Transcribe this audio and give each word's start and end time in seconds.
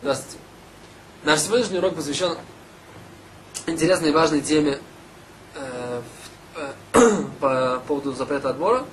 Здравствуйте. 0.00 0.38
Наш 1.24 1.40
сегодняшний 1.40 1.78
урок 1.78 1.96
посвящен 1.96 2.36
интересной 3.66 4.10
и 4.10 4.12
важной 4.12 4.42
теме 4.42 4.78
э, 5.56 6.02
э, 6.92 7.24
по 7.40 7.82
поводу 7.84 8.12
запрета 8.12 8.50
отбора. 8.50 8.86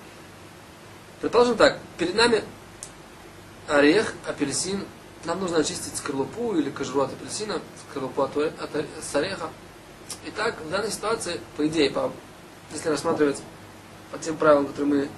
Предположим 1.21 1.57
так, 1.57 1.77
перед 1.99 2.15
нами 2.15 2.43
орех, 3.67 4.15
апельсин. 4.25 4.83
Нам 5.25 5.41
нужно 5.41 5.59
очистить 5.59 5.95
скорлупу 5.95 6.55
или 6.55 6.71
кожуру 6.71 7.01
от 7.01 7.13
апельсина, 7.13 7.61
скорлупу 7.87 8.23
от, 8.23 8.35
от, 8.35 8.85
с 9.03 9.15
ореха. 9.15 9.51
Итак, 10.25 10.55
в 10.59 10.71
данной 10.71 10.89
ситуации, 10.89 11.39
по 11.55 11.67
идее, 11.67 11.91
по, 11.91 12.11
если 12.73 12.89
рассматривать 12.89 13.43
по 14.11 14.17
тем 14.17 14.37
правилам, 14.37 14.65
которые 14.65 14.91
мы 14.91 15.09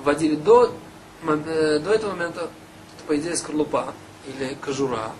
вводили 0.00 0.36
до, 0.36 0.72
э, 1.26 1.80
до 1.80 1.92
этого 1.92 2.12
момента, 2.12 2.42
то, 2.42 3.04
по 3.08 3.16
идее, 3.16 3.34
скорлупа 3.34 3.92
или 4.26 4.54
кожура, 4.54 5.12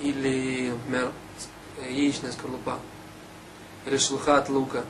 или, 0.00 0.70
например, 0.70 1.12
яичная 1.88 2.32
скорлупа, 2.32 2.78
или 3.86 3.96
шелуха 3.96 4.38
от 4.38 4.48
лука. 4.48 4.84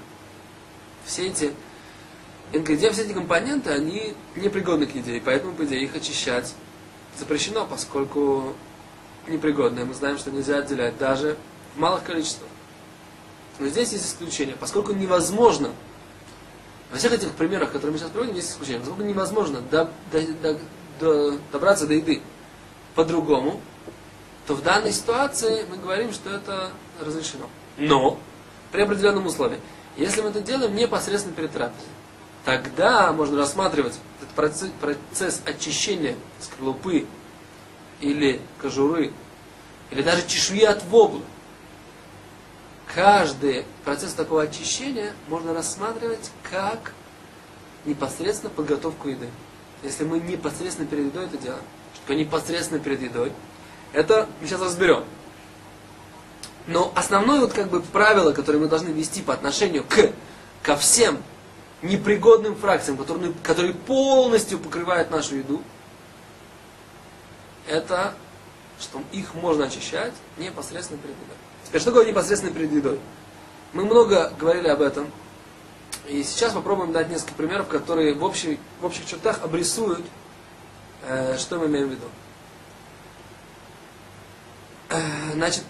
Все 1.05 1.27
эти 1.27 1.53
ингредиенты, 2.53 2.95
все 2.95 3.05
эти 3.05 3.13
компоненты, 3.13 3.71
они 3.71 4.15
непригодны 4.37 4.87
к 4.87 4.95
еде, 4.95 5.17
и 5.17 5.21
поэтому, 5.21 5.53
по 5.55 5.65
идее, 5.65 5.83
их 5.83 5.95
очищать 5.95 6.55
запрещено, 7.19 7.67
поскольку 7.67 8.55
непригодные. 9.29 9.85
Мы 9.85 9.95
знаем, 9.95 10.19
что 10.19 10.31
нельзя 10.31 10.59
отделять 10.59 10.99
даже 10.99 11.37
в 11.75 11.79
малых 11.79 12.05
количествах. 12.05 12.49
Но 13.59 13.69
здесь 13.69 13.93
есть 13.93 14.07
исключение, 14.07 14.57
поскольку 14.59 14.93
невозможно, 14.93 15.71
во 16.91 16.99
всех 16.99 17.13
этих 17.13 17.31
примерах, 17.33 17.73
которые 17.73 17.93
мы 17.93 17.99
сейчас 17.99 18.11
приводим, 18.11 18.35
есть 18.35 18.51
исключение, 18.51 18.81
поскольку 18.81 19.03
невозможно 19.03 19.61
до, 19.61 19.91
до, 20.11 20.23
до, 20.43 20.59
до, 21.01 21.39
добраться 21.53 21.87
до 21.87 21.95
еды 21.95 22.21
по-другому, 22.95 23.61
то 24.47 24.55
в 24.55 24.63
данной 24.63 24.93
ситуации 24.93 25.67
мы 25.69 25.77
говорим, 25.77 26.13
что 26.13 26.31
это 26.31 26.71
разрешено. 27.01 27.49
Но 27.77 28.19
при 28.73 28.83
определенном 28.83 29.27
условии. 29.27 29.61
Если 29.97 30.21
мы 30.21 30.31
это 30.31 30.41
делаем 30.41 30.75
непосредственно 30.75 31.35
перед 31.35 31.53
трапезой, 31.53 31.89
тогда 32.45 33.13
можно 33.13 33.39
рассматривать 33.39 33.99
этот 34.21 34.35
процесс, 34.35 34.71
процесс 34.81 35.43
очищения 35.45 36.17
скорлупы 36.41 37.07
или 38.01 38.41
кожуры, 38.61 39.13
или 39.91 40.03
даже 40.03 40.27
чешуи 40.27 40.63
от 40.63 40.83
вобла. 40.85 41.23
Каждый 42.95 43.65
процесс 43.85 44.13
такого 44.13 44.43
очищения 44.43 45.13
можно 45.29 45.55
рассматривать 45.55 46.31
как 46.51 46.93
непосредственно 47.85 48.51
подготовку 48.51 49.09
еды. 49.09 49.29
Если 49.83 50.05
мы 50.05 50.21
непосредственно 50.21 50.87
перед 50.89 51.07
едой 51.07 51.27
это 51.27 51.39
делаем 51.39 51.63
то 52.07 52.15
непосредственно 52.15 52.81
перед 52.81 53.03
едой. 53.03 53.33
Это 53.93 54.29
мы 54.41 54.47
сейчас 54.47 54.61
разберем. 54.61 55.05
Но 56.67 56.93
основное 56.95 57.41
вот 57.41 57.53
как 57.53 57.69
бы 57.69 57.81
правило, 57.81 58.33
которое 58.33 58.59
мы 58.59 58.69
должны 58.69 58.89
вести 58.89 59.23
по 59.23 59.35
отношению 59.35 59.85
к, 59.85 60.13
ко 60.63 60.77
всем 60.77 61.23
непригодным 61.83 62.57
фракциям, 62.57 62.97
которые, 62.97 63.33
которые 63.43 63.75
полностью 63.75 64.59
покрывают 64.59 65.11
нашу 65.11 65.37
еду, 65.37 65.63
это 67.67 68.15
что 68.81 69.03
их 69.13 69.35
можно 69.35 69.67
очищать 69.67 70.13
непосредственно 70.37 70.99
перед 71.01 71.15
едой. 71.15 71.37
Теперь, 71.65 71.81
что 71.81 71.91
такое 71.91 72.07
непосредственно 72.07 72.53
перед 72.53 72.73
едой? 72.73 72.99
Мы 73.73 73.85
много 73.85 74.33
говорили 74.39 74.69
об 74.69 74.81
этом. 74.83 75.11
И 76.09 76.23
сейчас 76.23 76.53
попробуем 76.53 76.93
дать 76.93 77.09
несколько 77.09 77.35
примеров, 77.35 77.69
которые 77.69 78.15
в, 78.15 78.25
общей, 78.25 78.59
в 78.81 78.85
общих 78.85 79.07
чертах 79.07 79.43
обрисуют 79.43 80.05
что 81.39 81.59
мы 81.59 81.67
имеем 81.67 81.89
в 81.89 81.91
виду? 81.93 82.07
Э, 84.95 85.33
значит, 85.33 85.65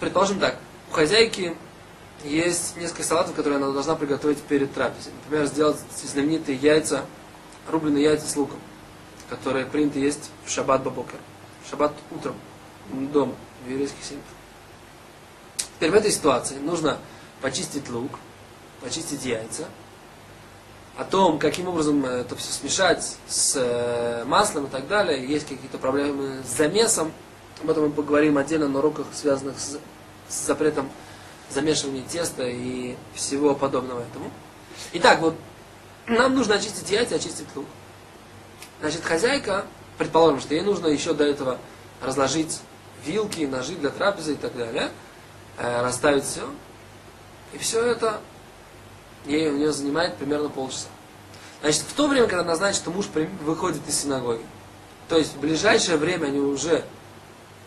предположим 0.00 0.40
так, 0.40 0.56
у 0.90 0.94
хозяйки 0.94 1.56
есть 2.24 2.76
несколько 2.76 3.04
салатов, 3.04 3.34
которые 3.34 3.58
она 3.58 3.70
должна 3.70 3.94
приготовить 3.94 4.40
перед 4.42 4.72
трапезой. 4.74 5.12
Например, 5.24 5.46
сделать 5.46 5.78
знаменитые 6.02 6.56
яйца, 6.56 7.04
рубленые 7.68 8.04
яйца 8.04 8.28
с 8.28 8.36
луком, 8.36 8.58
которые 9.28 9.66
принято 9.66 9.98
есть 9.98 10.30
в 10.44 10.50
шаббат 10.50 10.82
бабокер, 10.82 11.18
в 11.64 11.70
шаббат 11.70 11.92
утром, 12.10 12.34
дома, 12.90 13.34
в 13.64 13.70
еврейских 13.70 14.02
семьях. 14.02 14.24
Теперь 15.76 15.90
в 15.90 15.94
этой 15.94 16.10
ситуации 16.10 16.58
нужно 16.58 16.98
почистить 17.40 17.88
лук, 17.90 18.18
почистить 18.80 19.24
яйца, 19.24 19.68
о 20.96 21.04
том, 21.04 21.38
каким 21.38 21.68
образом 21.68 22.04
это 22.04 22.36
все 22.36 22.52
смешать 22.52 23.16
с 23.26 23.56
э, 23.56 24.24
маслом 24.24 24.66
и 24.66 24.68
так 24.68 24.88
далее. 24.88 25.26
Есть 25.26 25.48
какие-то 25.48 25.78
проблемы 25.78 26.42
с 26.44 26.56
замесом. 26.56 27.12
Об 27.62 27.70
этом 27.70 27.84
мы 27.84 27.90
поговорим 27.90 28.36
отдельно 28.36 28.68
на 28.68 28.78
уроках, 28.78 29.06
связанных 29.14 29.58
с, 29.58 29.78
с 30.28 30.46
запретом 30.46 30.90
замешивания 31.50 32.02
теста 32.02 32.44
и 32.46 32.96
всего 33.14 33.54
подобного 33.54 34.00
этому. 34.00 34.30
Итак, 34.92 35.20
вот 35.20 35.34
нам 36.06 36.34
нужно 36.34 36.56
очистить 36.56 36.90
яйца, 36.90 37.14
очистить 37.14 37.46
лук. 37.54 37.66
Значит, 38.80 39.02
хозяйка, 39.02 39.64
предположим, 39.96 40.40
что 40.40 40.54
ей 40.54 40.62
нужно 40.62 40.88
еще 40.88 41.14
до 41.14 41.24
этого 41.24 41.58
разложить 42.02 42.60
вилки, 43.04 43.44
ножи 43.44 43.74
для 43.76 43.90
трапезы 43.90 44.32
и 44.32 44.36
так 44.36 44.56
далее, 44.56 44.90
э, 45.58 45.82
расставить 45.82 46.24
все. 46.24 46.42
И 47.52 47.58
все 47.58 47.84
это 47.84 48.20
ей, 49.26 49.50
у 49.50 49.56
нее 49.56 49.72
занимает 49.72 50.16
примерно 50.16 50.48
полчаса. 50.48 50.88
Значит, 51.60 51.82
в 51.82 51.92
то 51.94 52.08
время, 52.08 52.26
когда 52.26 52.72
что 52.72 52.90
муж 52.90 53.06
выходит 53.42 53.86
из 53.88 54.00
синагоги, 54.00 54.42
то 55.08 55.16
есть 55.16 55.34
в 55.34 55.40
ближайшее 55.40 55.96
время 55.96 56.26
они 56.26 56.40
уже 56.40 56.84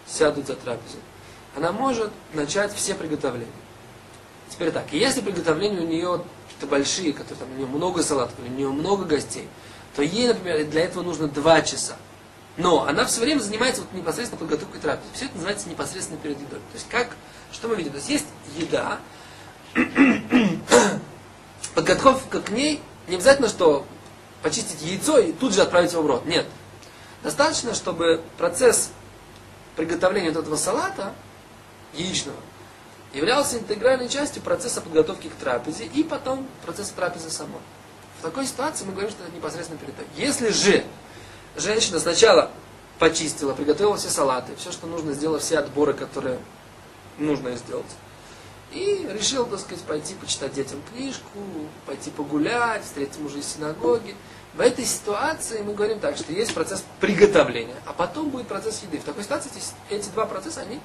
сядут 0.08 0.48
за 0.48 0.56
трапезу, 0.56 0.98
она 1.56 1.72
может 1.72 2.12
начать 2.34 2.74
все 2.74 2.94
приготовления. 2.94 3.48
Теперь 4.50 4.72
так, 4.72 4.92
если 4.92 5.22
приготовления 5.22 5.80
у 5.80 5.88
нее 5.88 6.24
какие-то 6.48 6.68
большие, 6.68 7.14
которые 7.14 7.38
там 7.38 7.52
у 7.52 7.56
нее 7.56 7.68
много 7.68 8.04
салатов, 8.04 8.36
у 8.40 8.50
нее 8.50 8.70
много 8.70 9.06
гостей, 9.06 9.48
то 9.96 10.02
ей, 10.02 10.28
например, 10.28 10.66
для 10.66 10.84
этого 10.84 11.04
нужно 11.04 11.28
два 11.28 11.62
часа. 11.62 11.96
Но 12.58 12.86
она 12.86 13.06
все 13.06 13.22
время 13.22 13.40
занимается 13.40 13.82
вот 13.82 13.94
непосредственно 13.94 14.40
подготовкой 14.40 14.80
трапезы. 14.80 15.10
Все 15.14 15.26
это 15.26 15.36
называется 15.36 15.70
непосредственно 15.70 16.20
перед 16.20 16.38
едой. 16.38 16.60
То 16.60 16.76
есть 16.76 16.88
как, 16.90 17.16
что 17.52 17.68
мы 17.68 17.76
видим? 17.76 17.92
То 17.92 17.98
есть 17.98 18.10
есть 18.10 18.26
еда, 18.58 19.00
подготовка 21.76 22.42
к 22.42 22.50
ней 22.50 22.82
не 23.08 23.16
обязательно, 23.16 23.50
что 23.50 23.86
почистить 24.42 24.82
яйцо 24.82 25.20
и 25.20 25.32
тут 25.34 25.54
же 25.54 25.62
отправить 25.62 25.92
его 25.92 26.02
в 26.02 26.08
рот. 26.08 26.26
Нет. 26.26 26.46
Достаточно, 27.22 27.76
чтобы 27.76 28.22
процесс 28.38 28.90
приготовления 29.76 30.32
вот 30.32 30.44
этого 30.44 30.56
салата 30.56 31.14
яичного 31.94 32.38
являлся 33.14 33.58
интегральной 33.58 34.10
частью 34.10 34.42
процесса 34.42 34.82
подготовки 34.82 35.28
к 35.28 35.36
трапезе 35.36 35.86
и 35.86 36.04
потом 36.04 36.48
процесса 36.66 36.94
трапезы 36.96 37.30
самой. 37.30 37.62
В 38.20 38.24
такой 38.24 38.46
ситуации 38.46 38.86
мы 38.86 38.92
говорим, 38.92 39.10
что 39.10 39.24
это 39.24 39.34
непосредственно 39.34 39.80
перед 39.80 39.94
Если 40.18 40.50
же 40.50 40.84
женщина 41.56 42.00
сначала 42.00 42.52
почистила, 43.00 43.54
приготовила 43.54 43.98
все 43.98 44.10
салаты, 44.10 44.56
все, 44.58 44.72
что 44.72 44.88
нужно, 44.88 45.14
сделала 45.14 45.40
все 45.40 45.60
отборы, 45.60 45.94
которые 45.94 46.40
нужно 47.18 47.56
сделать, 47.56 47.86
и 48.72 49.08
решил, 49.12 49.46
так 49.46 49.60
сказать, 49.60 49.84
пойти 49.84 50.16
почитать 50.16 50.54
детям 50.54 50.82
книжку, 50.92 51.40
пойти 51.86 52.12
погулять, 52.12 52.84
встретить 52.84 53.20
мужа 53.20 53.38
из 53.38 53.48
синагоги. 53.48 54.16
В 54.54 54.62
этой 54.62 54.86
ситуации 54.86 55.62
мы 55.62 55.74
говорим 55.74 56.00
так, 56.00 56.18
что 56.18 56.32
есть 56.32 56.54
процесс 56.54 56.84
приготовления, 57.00 57.76
а 57.86 57.94
потом 57.94 58.30
будет 58.30 58.48
процесс 58.48 58.82
еды. 58.84 59.00
В 59.00 59.04
такой 59.04 59.24
ситуации 59.24 59.52
эти, 59.90 60.08
два 60.10 60.26
процесса, 60.26 60.62
они 60.62 60.80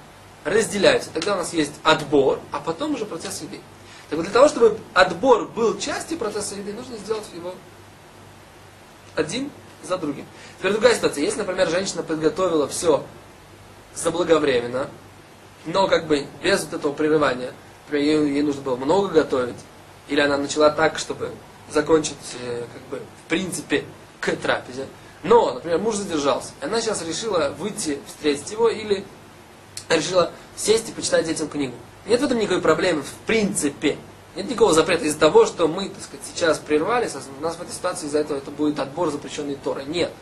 разделяются. 0.45 1.11
Тогда 1.11 1.35
у 1.35 1.37
нас 1.37 1.53
есть 1.53 1.73
отбор, 1.83 2.41
а 2.51 2.61
потом 2.61 2.95
уже 2.95 3.07
процесс 3.07 3.41
еды. 3.43 3.61
Так 4.09 4.17
вот, 4.17 4.25
для 4.25 4.33
того, 4.33 4.49
чтобы 4.49 4.79
отбор 4.93 5.47
был 5.47 5.79
частью 5.79 6.19
процесса 6.19 6.57
еды, 6.57 6.73
нужно 6.73 6.97
сделать 6.97 7.27
его 7.33 7.55
один 9.15 9.51
за 9.85 9.99
другим. 9.99 10.27
Теперь 10.59 10.73
другая 10.73 10.95
ситуация. 10.95 11.23
Если, 11.23 11.39
например, 11.39 11.69
женщина 11.69 12.03
подготовила 12.03 12.67
все 12.67 13.05
заблаговременно, 13.95 14.89
но 15.67 15.87
как 15.89 16.07
бы 16.07 16.27
без 16.43 16.65
вот 16.65 16.75
этого 16.75 16.93
прерывания, 16.93 17.53
например, 17.91 18.23
ей, 18.23 18.35
ей 18.35 18.43
нужно 18.43 18.63
было 18.63 18.77
много 18.77 19.09
готовить, 19.09 19.57
или 20.09 20.21
она 20.21 20.37
начала 20.37 20.71
так, 20.71 20.99
чтобы 20.99 21.31
закончить, 21.71 22.17
э, 22.41 22.65
как 22.73 22.83
бы, 22.91 23.05
в 23.25 23.29
принципе, 23.29 23.85
к 24.21 24.31
трапезе. 24.37 24.87
Но, 25.23 25.55
например, 25.55 25.79
муж 25.79 25.97
задержался. 25.97 26.53
Она 26.61 26.81
сейчас 26.81 27.03
решила 27.07 27.55
выйти, 27.59 27.99
встретить 28.07 28.51
его, 28.51 28.69
или 28.69 29.05
решила 29.89 30.33
сесть 30.57 30.89
и 30.89 30.93
почитать 30.93 31.27
детям 31.27 31.49
книгу. 31.49 31.75
Нет 32.07 32.21
в 32.21 32.25
этом 32.25 32.39
никакой 32.39 32.63
проблемы, 32.63 33.03
в 33.03 33.13
принципе. 33.27 33.99
Нет 34.37 34.49
никакого 34.49 34.73
запрета 34.73 35.05
из-за 35.05 35.19
того, 35.19 35.45
что 35.45 35.69
мы, 35.69 35.89
так 35.89 36.03
сказать, 36.03 36.25
сейчас 36.33 36.59
прервались, 36.59 37.15
у 37.15 37.43
нас 37.43 37.57
в 37.57 37.63
этой 37.63 37.73
ситуации 37.73 38.07
из-за 38.07 38.19
этого 38.19 38.39
это 38.39 38.51
будет 38.51 38.79
отбор 38.79 39.11
запрещенной 39.11 39.57
Торы. 39.57 39.85
Нет. 39.85 40.13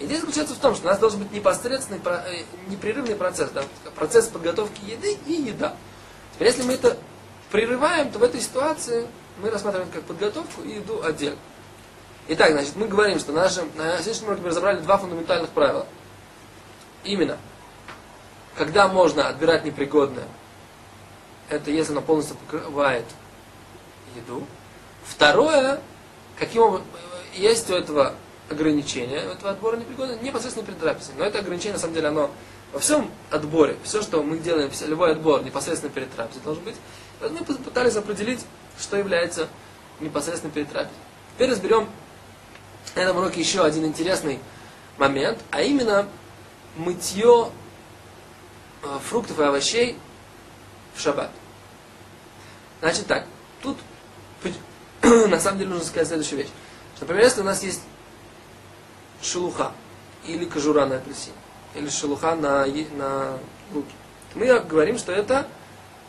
Идея 0.00 0.20
заключается 0.20 0.54
в 0.54 0.58
том, 0.58 0.76
что 0.76 0.86
у 0.86 0.90
нас 0.90 0.98
должен 1.00 1.18
быть 1.18 1.32
непосредственный, 1.32 2.00
э, 2.04 2.42
непрерывный 2.68 3.16
процесс, 3.16 3.50
да, 3.50 3.64
процесс 3.96 4.28
подготовки 4.28 4.80
еды 4.88 5.18
и 5.26 5.32
еда. 5.32 5.74
Теперь, 6.34 6.48
если 6.48 6.62
мы 6.62 6.74
это 6.74 6.96
прерываем, 7.50 8.10
то 8.10 8.18
в 8.18 8.22
этой 8.22 8.40
ситуации 8.40 9.06
мы 9.38 9.50
рассматриваем 9.50 9.90
как 9.90 10.02
подготовку 10.02 10.62
и 10.62 10.76
еду 10.76 11.02
отдельно. 11.02 11.38
Итак, 12.28 12.52
значит, 12.52 12.76
мы 12.76 12.86
говорим, 12.86 13.18
что 13.18 13.32
на, 13.32 13.42
нашем, 13.42 13.70
на 13.76 13.96
следующем 13.98 14.26
уроке 14.26 14.42
мы 14.42 14.48
разобрали 14.48 14.80
два 14.80 14.98
фундаментальных 14.98 15.50
правила. 15.50 15.86
Именно, 17.04 17.38
когда 18.54 18.88
можно 18.88 19.28
отбирать 19.28 19.64
непригодное, 19.64 20.26
это 21.48 21.70
если 21.70 21.92
оно 21.92 22.02
полностью 22.02 22.36
покрывает 22.36 23.06
еду. 24.14 24.46
Второе, 25.04 25.80
каким 26.38 26.62
образом, 26.62 26.86
есть 27.34 27.70
у 27.70 27.74
этого 27.74 28.14
ограничение, 28.50 29.26
у 29.26 29.30
этого 29.30 29.52
отбора 29.52 29.76
непригодного 29.76 30.20
непосредственно 30.20 30.66
перед 30.66 30.80
трапезой. 30.80 31.14
Но 31.16 31.24
это 31.24 31.38
ограничение, 31.38 31.74
на 31.74 31.78
самом 31.78 31.94
деле, 31.94 32.08
оно 32.08 32.30
во 32.72 32.80
всем 32.80 33.10
отборе, 33.30 33.76
все, 33.82 34.02
что 34.02 34.22
мы 34.22 34.38
делаем, 34.38 34.70
любой 34.86 35.12
отбор 35.12 35.42
непосредственно 35.42 35.92
перед 35.92 36.12
трапезой 36.14 36.42
должен 36.42 36.64
быть. 36.64 36.76
Мы 37.20 37.44
пытались 37.44 37.96
определить, 37.96 38.44
что 38.78 38.96
является 38.96 39.48
непосредственно 40.00 40.52
перед 40.52 40.70
трапезой. 40.70 40.96
Теперь 41.34 41.50
разберем 41.50 41.88
на 42.94 43.00
этом 43.00 43.16
уроке 43.16 43.40
еще 43.40 43.64
один 43.64 43.84
интересный 43.84 44.38
момент, 44.98 45.38
а 45.50 45.62
именно 45.62 46.08
мытье 46.76 47.50
э, 48.82 48.98
фруктов 49.08 49.38
и 49.38 49.42
овощей 49.42 49.98
в 50.94 51.00
шаббат. 51.00 51.30
Значит 52.80 53.06
так, 53.06 53.26
тут 53.62 53.78
на 55.02 55.40
самом 55.40 55.58
деле 55.58 55.70
нужно 55.70 55.86
сказать 55.86 56.08
следующую 56.08 56.38
вещь. 56.38 56.50
Например, 57.00 57.24
если 57.24 57.40
у 57.40 57.44
нас 57.44 57.62
есть 57.62 57.82
шелуха 59.22 59.72
или 60.26 60.44
кожура 60.44 60.86
на 60.86 60.96
апельсине, 60.96 61.34
или 61.74 61.88
шелуха 61.88 62.34
на, 62.34 62.66
на 62.66 63.38
луке, 63.72 63.92
мы 64.34 64.60
говорим, 64.60 64.98
что 64.98 65.12
это 65.12 65.46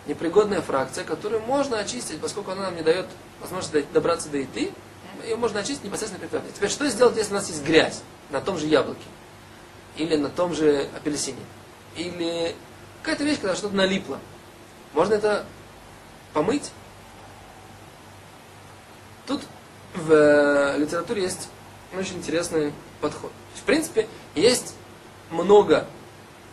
непригодная 0.06 0.62
фракция, 0.62 1.04
которую 1.04 1.42
можно 1.42 1.80
очистить, 1.80 2.20
поскольку 2.20 2.52
она 2.52 2.64
нам 2.64 2.76
не 2.76 2.82
дает 2.82 3.08
возможности 3.42 3.86
добраться 3.94 4.30
до 4.30 4.38
еды, 4.38 4.72
ее 5.24 5.36
можно 5.36 5.60
очистить 5.60 5.84
непосредственно 5.84 6.20
при 6.20 6.32
трапезе. 6.32 6.54
Теперь, 6.56 6.70
что 6.70 6.88
сделать, 6.88 7.18
если 7.18 7.32
у 7.32 7.36
нас 7.36 7.48
есть 7.48 7.64
грязь 7.64 8.02
на 8.30 8.42
том 8.42 8.58
же 8.58 8.68
яблоке? 8.68 9.02
Или 9.98 10.16
на 10.16 10.30
том 10.30 10.54
же 10.54 10.88
апельсине? 10.96 11.42
Или 11.96 12.56
какая-то 13.02 13.24
вещь, 13.24 13.40
когда 13.40 13.56
что-то 13.56 13.76
налипло? 13.76 14.20
Можно 14.94 15.16
это 15.16 15.46
помыть? 16.34 16.72
Тут 19.28 19.42
в 19.94 20.12
э, 20.12 20.78
литературе 20.78 21.24
есть 21.24 21.50
очень 21.98 22.18
интересный 22.18 22.74
подход. 23.02 23.32
В 23.56 23.64
принципе, 23.64 24.08
есть 24.36 24.76
много 25.30 25.86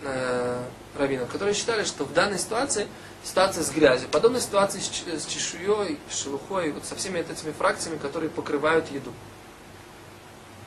э, 0.03 0.63
раввинов, 0.97 1.31
которые 1.31 1.55
считали, 1.55 1.85
что 1.85 2.05
в 2.05 2.13
данной 2.13 2.39
ситуации 2.39 2.87
ситуация 3.23 3.65
с 3.65 3.71
грязью, 3.71 4.09
подобная 4.09 4.41
ситуации 4.41 4.79
с, 4.79 5.23
с 5.23 5.27
чешуей, 5.27 5.99
шелухой, 6.11 6.73
вот 6.73 6.85
со 6.85 6.95
всеми 6.97 7.19
этими 7.19 7.53
фракциями, 7.53 7.99
которые 7.99 8.31
покрывают 8.31 8.91
еду. 8.91 9.11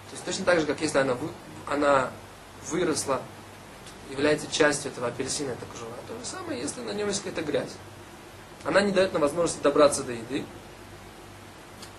То 0.10 0.14
есть 0.14 0.26
точно 0.26 0.46
так 0.46 0.60
же, 0.60 0.66
как 0.66 0.82
если 0.82 0.98
она, 0.98 1.14
вы, 1.14 1.30
она 1.68 2.12
выросла, 2.68 3.22
является 4.10 4.52
частью 4.52 4.92
этого 4.92 5.08
апельсина, 5.08 5.52
это 5.52 5.66
кожура, 5.72 5.92
то 6.08 6.18
же 6.20 6.26
самое, 6.26 6.60
если 6.60 6.82
на 6.82 6.92
нем 6.92 7.08
есть 7.08 7.24
какая-то 7.24 7.44
грязь. 7.44 7.72
Она 8.66 8.82
не 8.82 8.92
дает 8.92 9.14
нам 9.14 9.22
возможности 9.22 9.62
добраться 9.62 10.04
до 10.04 10.12
еды, 10.12 10.44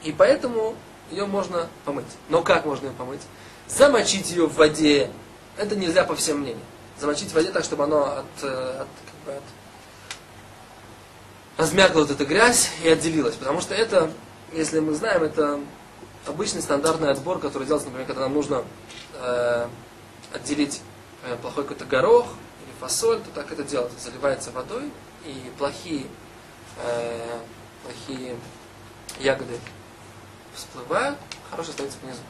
и 0.02 0.12
поэтому 0.12 0.74
ее 1.10 1.26
можно 1.26 1.68
помыть. 1.84 2.06
Но 2.28 2.42
как 2.42 2.64
можно 2.64 2.86
ее 2.86 2.92
помыть? 2.92 3.20
Замочить 3.68 4.30
ее 4.30 4.46
в 4.46 4.54
воде. 4.54 5.10
Это 5.56 5.76
нельзя 5.76 6.04
по 6.04 6.14
всем 6.14 6.38
мнениям. 6.38 6.64
Замочить 6.98 7.30
в 7.30 7.34
воде 7.34 7.50
так, 7.50 7.64
чтобы 7.64 7.84
оно 7.84 8.04
от, 8.04 8.42
э, 8.42 8.80
от, 8.80 8.88
как 9.06 9.26
бы 9.26 9.32
от 9.32 9.42
размякла 11.60 12.00
вот 12.00 12.10
эта 12.10 12.24
грязь 12.24 12.70
и 12.82 12.88
отделилась. 12.88 13.36
Потому 13.36 13.60
что 13.60 13.74
это, 13.74 14.10
если 14.52 14.80
мы 14.80 14.94
знаем, 14.94 15.22
это 15.22 15.60
обычный 16.26 16.62
стандартный 16.62 17.10
отбор, 17.10 17.38
который 17.38 17.64
делается, 17.64 17.88
например, 17.88 18.06
когда 18.06 18.22
нам 18.22 18.34
нужно 18.34 18.64
э, 19.14 19.68
отделить 20.32 20.80
э, 21.24 21.36
плохой 21.36 21.64
какой-то 21.64 21.84
горох 21.84 22.26
или 22.64 22.72
фасоль, 22.80 23.20
то 23.20 23.30
так 23.34 23.52
это 23.52 23.62
делается. 23.62 23.98
Заливается 24.00 24.50
водой, 24.52 24.90
и 25.24 25.52
плохие, 25.58 26.06
э, 26.82 27.38
плохие 27.84 28.36
ягоды 29.18 29.58
всплывают, 30.54 31.18
хорошие 31.50 31.72
остаются 31.72 31.98
внизу. 32.02 32.20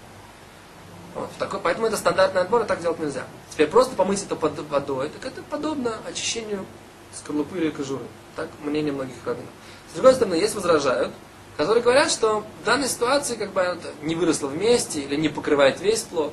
Вот, 1.14 1.30
такой, 1.38 1.60
поэтому 1.60 1.86
это 1.86 1.96
стандартный 1.96 2.42
отбор, 2.42 2.62
и 2.62 2.66
так 2.66 2.80
делать 2.80 2.98
нельзя. 3.00 3.24
Теперь 3.50 3.66
просто 3.66 3.96
помыть 3.96 4.22
это 4.22 4.36
под 4.36 4.58
водой, 4.68 5.08
так 5.08 5.32
это 5.32 5.42
подобно 5.42 5.96
очищению 6.06 6.64
скорлупы 7.12 7.58
или 7.58 7.70
кожуры. 7.70 8.04
Так 8.36 8.48
мнение 8.62 8.92
многих 8.92 9.14
раввинов. 9.24 9.50
С 9.90 9.94
другой 9.94 10.14
стороны, 10.14 10.34
есть 10.34 10.54
возражают, 10.54 11.12
которые 11.56 11.82
говорят, 11.82 12.10
что 12.10 12.44
в 12.62 12.64
данной 12.64 12.88
ситуации 12.88 13.34
как 13.34 13.52
бы 13.52 13.60
это 13.60 13.92
не 14.02 14.14
выросло 14.14 14.46
вместе 14.46 15.00
или 15.00 15.16
не 15.16 15.28
покрывает 15.28 15.80
весь 15.80 16.02
плод. 16.02 16.32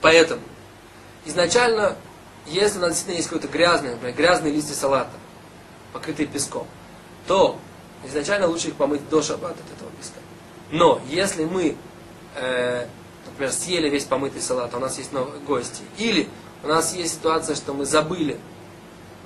Поэтому 0.00 0.42
изначально, 1.26 1.96
если 2.46 2.78
у 2.78 2.80
нас 2.80 2.90
действительно 2.92 3.16
есть 3.18 3.28
какой-то 3.28 3.48
грязный, 3.48 3.90
например, 3.90 4.16
грязные 4.16 4.52
листья 4.52 4.74
салата, 4.74 5.12
покрытые 5.92 6.26
песком, 6.26 6.66
то 7.26 7.58
изначально 8.04 8.46
лучше 8.46 8.68
их 8.68 8.74
помыть 8.74 9.06
до 9.08 9.20
шаббата 9.22 9.58
от 9.60 9.76
этого 9.76 9.90
песка. 9.98 10.18
Но 10.70 11.00
если 11.08 11.44
мы, 11.44 11.76
э, 12.36 12.86
например, 13.40 13.52
съели 13.52 13.88
весь 13.88 14.04
помытый 14.04 14.42
салат, 14.42 14.74
а 14.74 14.76
у 14.76 14.80
нас 14.80 14.98
есть 14.98 15.12
новые 15.12 15.40
гости, 15.40 15.82
или 15.96 16.28
у 16.62 16.68
нас 16.68 16.94
есть 16.94 17.14
ситуация, 17.14 17.56
что 17.56 17.72
мы 17.72 17.86
забыли 17.86 18.38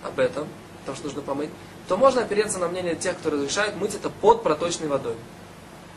об 0.04 0.20
этом, 0.20 0.46
потому 0.80 0.96
что 0.96 1.06
нужно 1.06 1.22
помыть, 1.22 1.50
то 1.88 1.96
можно 1.96 2.22
опереться 2.22 2.60
на 2.60 2.68
мнение 2.68 2.94
тех, 2.94 3.18
кто 3.18 3.30
разрешает 3.30 3.74
мыть 3.74 3.96
это 3.96 4.10
под 4.10 4.44
проточной 4.44 4.86
водой. 4.86 5.16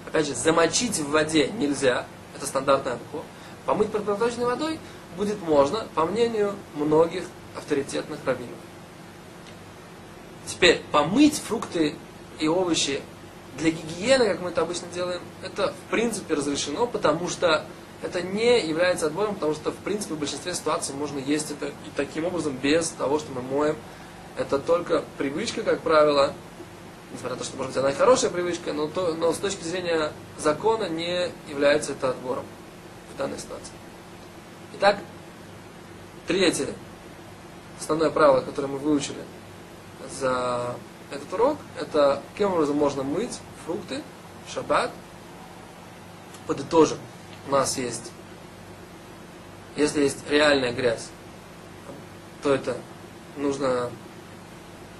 Опять 0.07 0.25
же, 0.25 0.33
замочить 0.33 0.97
в 0.97 1.11
воде 1.11 1.49
нельзя, 1.59 2.07
это 2.35 2.47
стандартный 2.47 2.93
отбор. 2.93 3.21
Помыть 3.67 3.91
под 3.91 4.03
проточной 4.03 4.45
водой 4.45 4.79
будет 5.15 5.39
можно, 5.43 5.85
по 5.93 6.05
мнению 6.05 6.55
многих 6.73 7.23
авторитетных 7.55 8.17
раввинов. 8.25 8.55
Теперь, 10.47 10.81
помыть 10.91 11.35
фрукты 11.35 11.95
и 12.39 12.47
овощи 12.47 12.99
для 13.59 13.69
гигиены, 13.69 14.27
как 14.27 14.41
мы 14.41 14.49
это 14.49 14.61
обычно 14.61 14.87
делаем, 14.91 15.21
это 15.43 15.73
в 15.73 15.91
принципе 15.91 16.33
разрешено, 16.33 16.87
потому 16.87 17.27
что 17.27 17.63
это 18.01 18.21
не 18.21 18.65
является 18.67 19.07
отбором, 19.07 19.35
потому 19.35 19.53
что 19.53 19.71
в 19.71 19.77
принципе 19.77 20.13
в 20.13 20.19
большинстве 20.19 20.53
ситуаций 20.53 20.93
можно 20.95 21.19
есть 21.19 21.51
это 21.51 21.67
и 21.67 21.89
таким 21.95 22.25
образом 22.25 22.55
без 22.55 22.89
того, 22.89 23.19
что 23.19 23.31
мы 23.31 23.41
моем 23.41 23.75
это 24.37 24.59
только 24.59 25.03
привычка, 25.17 25.63
как 25.63 25.81
правило, 25.81 26.33
несмотря 27.11 27.35
на 27.35 27.39
то, 27.39 27.43
что, 27.43 27.57
может 27.57 27.73
быть, 27.73 27.77
она 27.79 27.91
и 27.91 27.95
хорошая 27.95 28.29
привычка, 28.29 28.71
но, 28.71 28.87
то, 28.87 29.15
но 29.15 29.33
с 29.33 29.37
точки 29.37 29.63
зрения 29.63 30.11
закона 30.37 30.87
не 30.87 31.31
является 31.49 31.93
это 31.93 32.11
отбором 32.11 32.45
в 33.13 33.17
данной 33.17 33.39
ситуации. 33.39 33.73
Итак, 34.75 34.99
третье 36.27 36.67
основное 37.79 38.09
правило, 38.09 38.41
которое 38.41 38.67
мы 38.67 38.77
выучили 38.77 39.23
за 40.19 40.75
этот 41.11 41.31
урок, 41.33 41.57
это 41.79 42.21
каким 42.33 42.53
образом 42.53 42.77
можно 42.77 43.03
мыть 43.03 43.39
фрукты, 43.65 44.01
шаббат. 44.53 44.91
Подытожим, 46.45 46.97
нас 47.51 47.77
есть, 47.77 48.11
если 49.75 50.03
есть 50.03 50.17
реальная 50.29 50.73
грязь, 50.73 51.07
то 52.43 52.53
это 52.53 52.77
нужно 53.35 53.89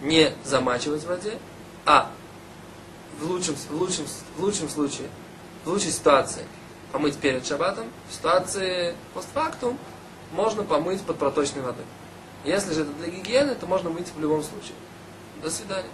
не 0.01 0.33
замачивать 0.43 1.03
в 1.03 1.07
воде, 1.07 1.37
а 1.85 2.11
в 3.19 3.25
лучшем, 3.25 3.55
в 3.55 3.71
лучшем, 3.71 4.05
в 4.37 4.43
лучшем 4.43 4.69
случае, 4.69 5.09
в 5.65 5.69
лучшей 5.69 5.91
ситуации 5.91 6.45
помыть 6.91 7.17
перед 7.17 7.45
шаббатом, 7.45 7.87
в 8.09 8.13
ситуации 8.13 8.95
постфактум 9.13 9.77
можно 10.31 10.63
помыть 10.63 11.01
под 11.01 11.17
проточной 11.17 11.61
водой. 11.61 11.85
Если 12.45 12.73
же 12.73 12.81
это 12.81 12.91
для 12.93 13.07
гигиены, 13.07 13.55
то 13.55 13.65
можно 13.65 13.89
мыть 13.89 14.11
в 14.15 14.19
любом 14.19 14.43
случае. 14.43 14.75
До 15.41 15.49
свидания. 15.49 15.89